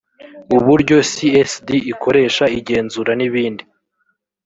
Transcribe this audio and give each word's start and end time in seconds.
buryo 0.65 0.97
csd 1.11 1.67
ikoresha 1.93 2.45
igenzura 2.59 3.11
n 3.15 3.21
ibindi 3.27 3.63